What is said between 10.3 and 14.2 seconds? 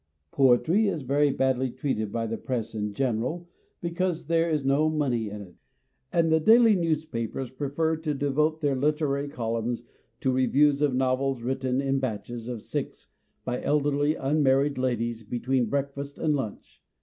reviews of novels written in batches of six by elderly